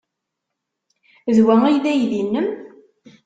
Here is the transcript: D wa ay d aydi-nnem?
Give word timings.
D 1.35 1.37
wa 1.45 1.55
ay 1.65 1.77
d 1.83 1.85
aydi-nnem? 1.91 2.49